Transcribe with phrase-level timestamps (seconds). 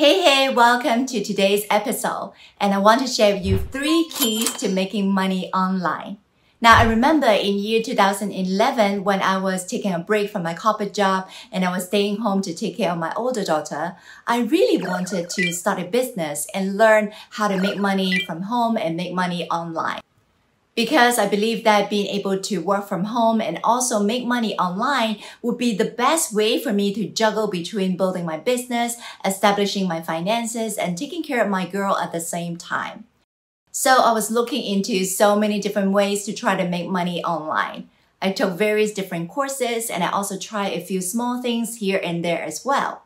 [0.00, 2.32] Hey, hey, welcome to today's episode.
[2.58, 6.16] And I want to share with you three keys to making money online.
[6.58, 10.94] Now, I remember in year 2011 when I was taking a break from my corporate
[10.94, 14.82] job and I was staying home to take care of my older daughter, I really
[14.82, 19.12] wanted to start a business and learn how to make money from home and make
[19.12, 20.00] money online
[20.80, 25.18] because I believe that being able to work from home and also make money online
[25.42, 30.00] would be the best way for me to juggle between building my business, establishing my
[30.00, 33.04] finances, and taking care of my girl at the same time.
[33.70, 37.90] So I was looking into so many different ways to try to make money online.
[38.22, 42.24] I took various different courses and I also tried a few small things here and
[42.24, 43.02] there as well.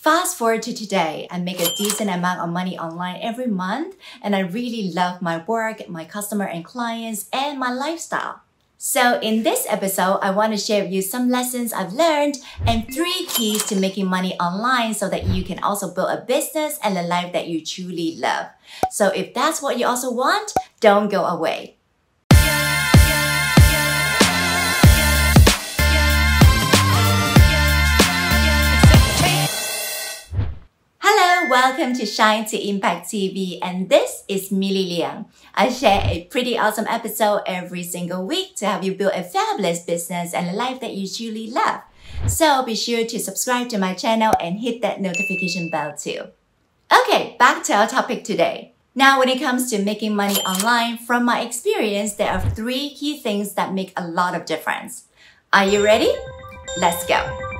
[0.00, 4.34] Fast forward to today, I make a decent amount of money online every month, and
[4.34, 8.40] I really love my work, my customer and clients, and my lifestyle.
[8.78, 12.86] So in this episode, I want to share with you some lessons I've learned and
[12.90, 16.96] three keys to making money online so that you can also build a business and
[16.96, 18.46] a life that you truly love.
[18.90, 21.76] So if that's what you also want, don't go away.
[31.80, 35.24] Welcome to Shine to Impact TV, and this is Millie Liang.
[35.54, 39.82] I share a pretty awesome episode every single week to help you build a fabulous
[39.84, 41.80] business and a life that you truly love.
[42.26, 46.24] So be sure to subscribe to my channel and hit that notification bell too.
[46.92, 48.74] Okay, back to our topic today.
[48.94, 53.18] Now, when it comes to making money online, from my experience, there are three key
[53.20, 55.04] things that make a lot of difference.
[55.50, 56.12] Are you ready?
[56.76, 57.59] Let's go.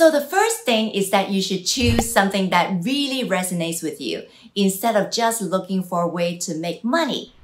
[0.00, 4.22] So the first thing is that you should choose something that really resonates with you
[4.54, 7.34] instead of just looking for a way to make money.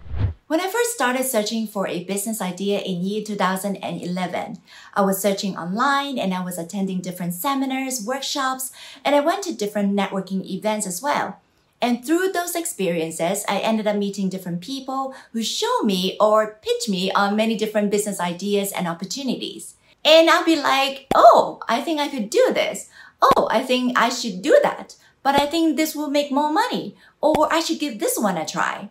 [0.46, 4.56] When I first started searching for a business idea in year 2011,
[4.94, 8.72] I was searching online and I was attending different seminars, workshops,
[9.04, 11.38] and I went to different networking events as well.
[11.82, 16.88] And through those experiences, I ended up meeting different people who show me or pitch
[16.88, 19.74] me on many different business ideas and opportunities.
[20.06, 22.88] And I'll be like, oh, I think I could do this.
[23.20, 24.94] Oh, I think I should do that.
[25.24, 26.96] But I think this will make more money.
[27.20, 28.90] Or I should give this one a try.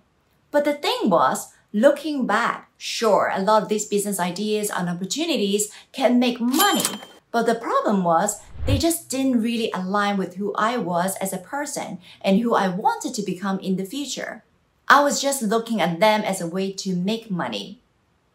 [0.51, 5.71] But the thing was, looking back, sure, a lot of these business ideas and opportunities
[5.93, 6.83] can make money.
[7.31, 11.37] But the problem was, they just didn't really align with who I was as a
[11.37, 14.43] person and who I wanted to become in the future.
[14.89, 17.79] I was just looking at them as a way to make money.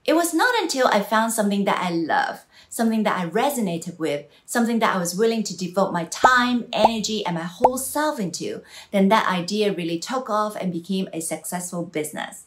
[0.05, 4.25] It was not until I found something that I love, something that I resonated with,
[4.47, 8.63] something that I was willing to devote my time, energy, and my whole self into,
[8.93, 12.45] then that idea really took off and became a successful business.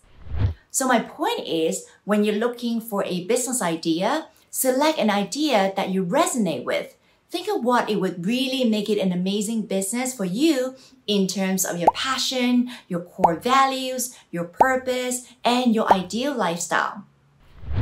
[0.71, 5.89] So my point is, when you're looking for a business idea, select an idea that
[5.89, 6.95] you resonate with.
[7.29, 10.75] Think of what it would really make it an amazing business for you
[11.05, 17.05] in terms of your passion, your core values, your purpose, and your ideal lifestyle.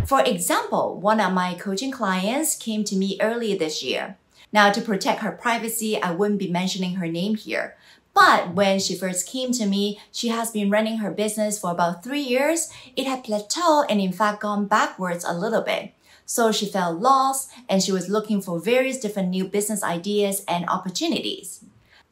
[0.05, 4.17] For example, one of my coaching clients came to me earlier this year.
[4.51, 7.77] Now, to protect her privacy, I wouldn't be mentioning her name here.
[8.13, 12.03] But when she first came to me, she has been running her business for about
[12.03, 12.69] three years.
[12.97, 15.93] It had plateaued and in fact gone backwards a little bit.
[16.25, 20.67] So she felt lost and she was looking for various different new business ideas and
[20.67, 21.63] opportunities.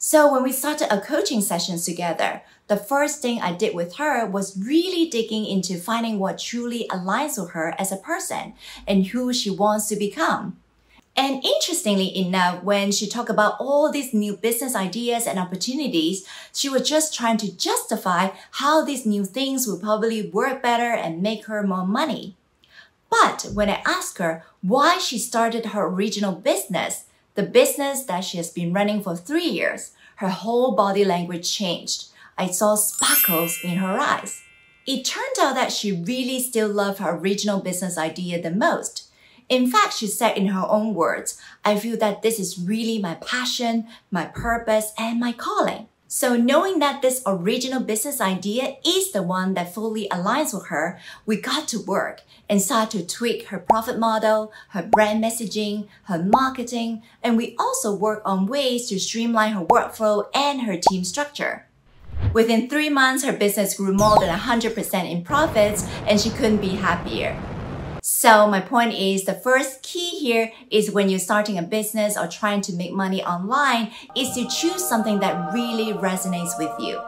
[0.01, 4.25] So when we started a coaching sessions together, the first thing I did with her
[4.25, 8.53] was really digging into finding what truly aligns with her as a person
[8.87, 10.55] and who she wants to become.
[11.17, 16.69] And interestingly enough, when she talked about all these new business ideas and opportunities, she
[16.69, 21.47] was just trying to justify how these new things would probably work better and make
[21.47, 22.37] her more money.
[23.09, 27.03] But when I asked her why she started her original business,
[27.39, 32.09] the business that she has been running for three years, her whole body language changed.
[32.37, 34.41] I saw sparkles in her eyes.
[34.85, 39.09] It turned out that she really still loved her original business idea the most.
[39.47, 43.13] In fact, she said in her own words, I feel that this is really my
[43.15, 45.87] passion, my purpose, and my calling.
[46.11, 50.99] So knowing that this original business idea is the one that fully aligns with her,
[51.27, 56.17] we got to work and start to tweak her profit model, her brand messaging, her
[56.23, 61.67] marketing, and we also work on ways to streamline her workflow and her team structure.
[62.33, 66.69] Within three months, her business grew more than 100% in profits and she couldn't be
[66.69, 67.39] happier.
[68.21, 72.27] So my point is the first key here is when you're starting a business or
[72.27, 77.01] trying to make money online is to choose something that really resonates with you.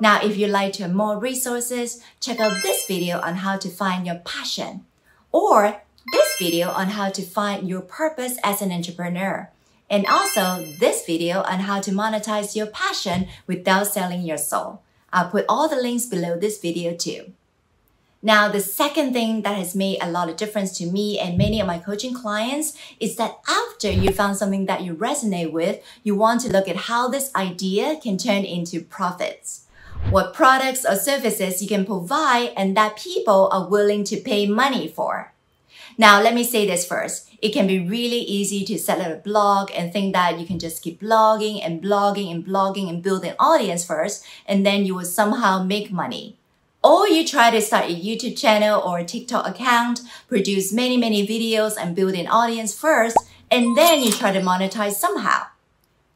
[0.00, 3.70] Now, if you'd like to have more resources, check out this video on how to
[3.70, 4.84] find your passion
[5.32, 5.80] or
[6.12, 9.48] this video on how to find your purpose as an entrepreneur.
[9.88, 14.82] and also this video on how to monetize your passion without selling your soul.
[15.10, 17.32] I'll put all the links below this video too.
[18.24, 21.60] Now, the second thing that has made a lot of difference to me and many
[21.60, 26.14] of my coaching clients is that after you found something that you resonate with, you
[26.14, 29.66] want to look at how this idea can turn into profits.
[30.10, 34.86] What products or services you can provide and that people are willing to pay money
[34.86, 35.32] for.
[35.98, 37.28] Now, let me say this first.
[37.42, 40.60] It can be really easy to set up a blog and think that you can
[40.60, 44.94] just keep blogging and blogging and blogging and build an audience first, and then you
[44.94, 46.38] will somehow make money.
[46.84, 51.24] Or you try to start a YouTube channel or a TikTok account, produce many, many
[51.24, 53.16] videos and build an audience first,
[53.52, 55.46] and then you try to monetize somehow.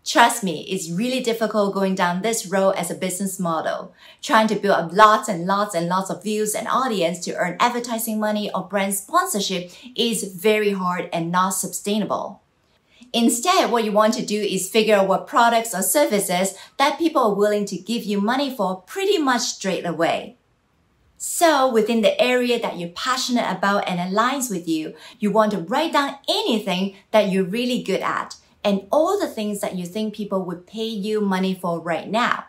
[0.04, 3.94] Trust me, it's really difficult going down this road as a business model.
[4.22, 7.56] Trying to build up lots and lots and lots of views and audience to earn
[7.60, 12.40] advertising money or brand sponsorship is very hard and not sustainable.
[13.12, 17.22] Instead, what you want to do is figure out what products or services that people
[17.22, 20.36] are willing to give you money for pretty much straight away.
[21.18, 25.58] So within the area that you're passionate about and aligns with you, you want to
[25.58, 30.14] write down anything that you're really good at and all the things that you think
[30.14, 32.46] people would pay you money for right now.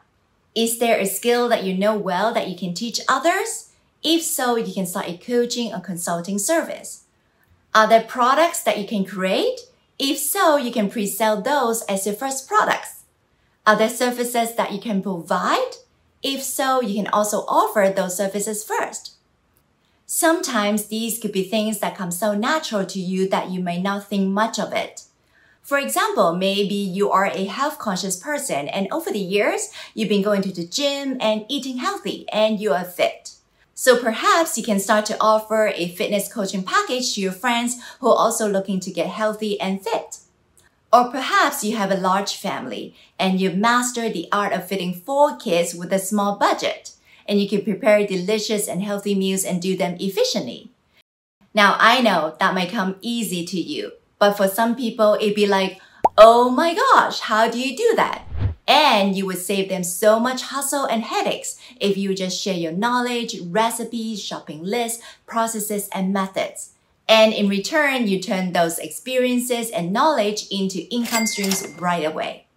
[0.56, 3.70] Is there a skill that you know well that you can teach others?
[4.04, 7.04] If so, you can start a coaching or consulting service.
[7.74, 9.60] Are there products that you can create?
[10.00, 13.04] If so, you can pre-sell those as your first products.
[13.66, 15.76] Are there services that you can provide?
[16.28, 19.14] If so, you can also offer those services first.
[20.06, 24.10] Sometimes these could be things that come so natural to you that you may not
[24.10, 25.04] think much of it.
[25.64, 30.22] For example, maybe you are a health conscious person and over the years, you've been
[30.22, 33.32] going to the gym and eating healthy and you are fit.
[33.74, 38.10] So perhaps you can start to offer a fitness coaching package to your friends who
[38.10, 40.18] are also looking to get healthy and fit.
[40.92, 45.36] Or perhaps you have a large family and you've mastered the art of feeding four
[45.36, 46.92] kids with a small budget,
[47.28, 50.72] and you can prepare delicious and healthy meals and do them efficiently.
[51.54, 55.48] Now, I know that might come easy to you, but for some people, it'd be
[55.48, 55.82] like,
[56.18, 58.24] oh my gosh, how do you do that?
[58.68, 62.74] And you would save them so much hustle and headaches if you just share your
[62.74, 66.74] knowledge, recipes, shopping lists, processes, and methods.
[67.08, 72.48] And in return, you turn those experiences and knowledge into income streams right away.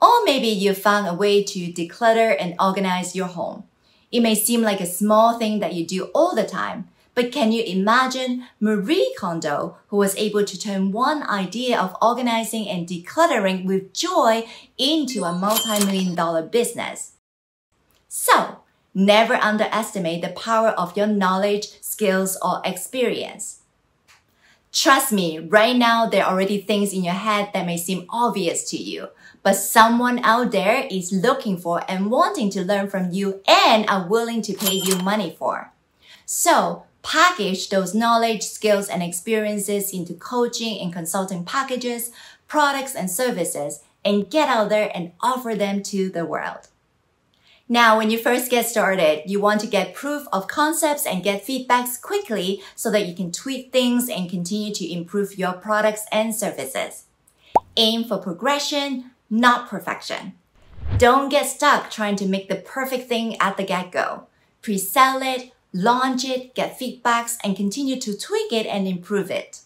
[0.00, 3.64] Or maybe you found a way to declutter and organize your home.
[4.10, 7.50] It may seem like a small thing that you do all the time, but can
[7.50, 13.66] you imagine Marie Kondo, who was able to turn one idea of organizing and decluttering
[13.66, 14.46] with joy
[14.78, 17.14] into a multi-million dollar business?
[18.06, 18.60] So,
[18.98, 23.60] never underestimate the power of your knowledge, skills, or experience.
[24.72, 28.68] Trust me, right now there are already things in your head that may seem obvious
[28.70, 29.10] to you,
[29.44, 34.08] but someone out there is looking for and wanting to learn from you and are
[34.08, 35.72] willing to pay you money for.
[36.26, 42.10] So, package those knowledge, skills, and experiences into coaching and consulting packages,
[42.48, 46.66] products, and services, and get out there and offer them to the world.
[47.70, 51.46] Now, when you first get started, you want to get proof of concepts and get
[51.46, 56.34] feedbacks quickly so that you can tweak things and continue to improve your products and
[56.34, 57.04] services.
[57.76, 60.32] Aim for progression, not perfection.
[60.96, 64.26] Don't get stuck trying to make the perfect thing at the get-go.
[64.62, 69.60] Pre-sell it, launch it, get feedbacks, and continue to tweak it and improve it.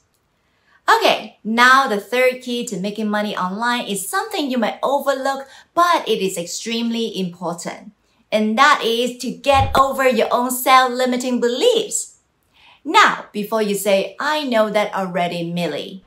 [0.88, 6.08] Okay, now the third key to making money online is something you might overlook, but
[6.08, 7.92] it is extremely important.
[8.30, 12.18] And that is to get over your own self-limiting beliefs.
[12.84, 16.04] Now, before you say, I know that already, Millie,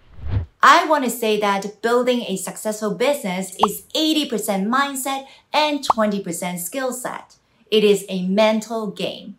[0.62, 6.91] I want to say that building a successful business is 80% mindset and 20% skill
[6.91, 7.36] set.
[7.70, 9.38] It is a mental game.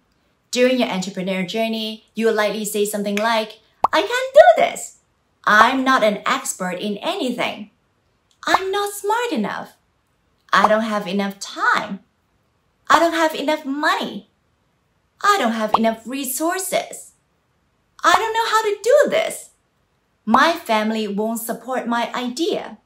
[0.50, 3.58] During your entrepreneur journey, you will likely say something like,
[3.92, 4.95] I can't do this.
[5.46, 7.70] I'm not an expert in anything.
[8.46, 9.76] I'm not smart enough.
[10.52, 12.00] I don't have enough time.
[12.90, 14.28] I don't have enough money.
[15.22, 17.12] I don't have enough resources.
[18.02, 19.50] I don't know how to do this.
[20.24, 22.78] My family won't support my idea.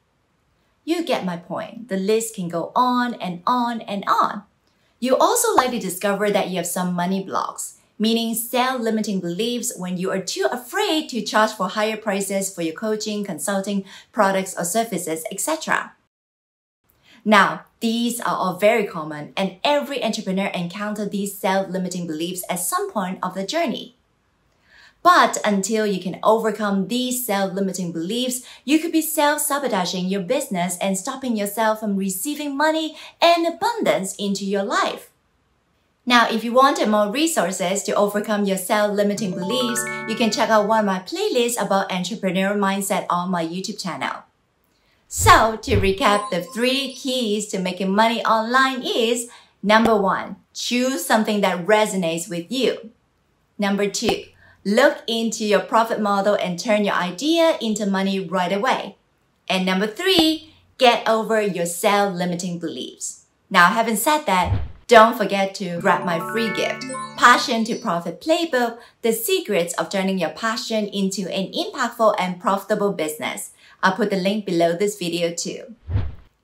[0.84, 1.88] You get my point.
[1.88, 4.42] The list can go on and on and on.
[4.98, 10.10] You also likely discover that you have some money blocks meaning self-limiting beliefs when you
[10.10, 15.22] are too afraid to charge for higher prices for your coaching, consulting, products or services,
[15.30, 15.92] etc.
[17.24, 22.90] Now, these are all very common and every entrepreneur encounters these self-limiting beliefs at some
[22.90, 23.96] point of the journey.
[25.02, 30.96] But until you can overcome these self-limiting beliefs, you could be self-sabotaging your business and
[30.96, 35.10] stopping yourself from receiving money and abundance into your life.
[36.10, 40.66] Now, if you wanted more resources to overcome your self-limiting beliefs, you can check out
[40.66, 44.24] one of my playlists about entrepreneur mindset on my YouTube channel.
[45.06, 49.28] So, to recap, the three keys to making money online is
[49.62, 52.90] number one, choose something that resonates with you.
[53.56, 54.24] Number two,
[54.64, 58.96] look into your profit model and turn your idea into money right away.
[59.48, 63.26] And number three, get over your self-limiting beliefs.
[63.48, 66.84] Now, having said that, don't forget to grab my free gift,
[67.16, 72.92] Passion to Profit Playbook, The Secrets of Turning Your Passion into an Impactful and Profitable
[72.92, 73.52] Business.
[73.84, 75.76] I'll put the link below this video too.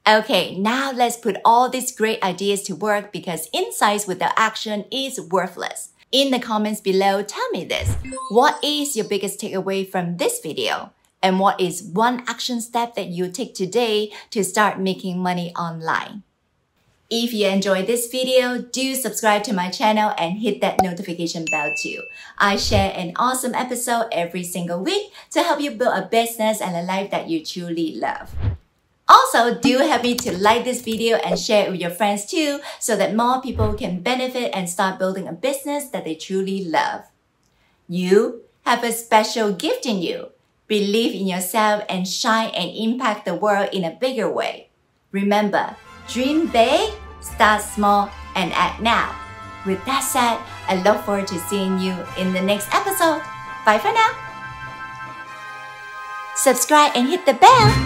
[0.06, 5.20] Okay, now let's put all these great ideas to work because insights without action is
[5.20, 5.90] worthless.
[6.12, 7.96] In the comments below, tell me this.
[8.30, 10.92] What is your biggest takeaway from this video?
[11.20, 16.22] And what is one action step that you take today to start making money online?
[17.08, 21.72] If you enjoyed this video, do subscribe to my channel and hit that notification bell
[21.80, 22.02] too.
[22.36, 26.74] I share an awesome episode every single week to help you build a business and
[26.74, 28.34] a life that you truly love.
[29.06, 32.58] Also, do help me to like this video and share it with your friends too
[32.80, 37.04] so that more people can benefit and start building a business that they truly love.
[37.88, 40.30] You have a special gift in you.
[40.66, 44.70] Believe in yourself and shine and impact the world in a bigger way.
[45.12, 45.76] Remember,
[46.08, 49.14] Dream big, start small, and act now.
[49.66, 53.22] With that said, I look forward to seeing you in the next episode.
[53.64, 54.10] Bye for now.
[56.36, 57.85] Subscribe and hit the bell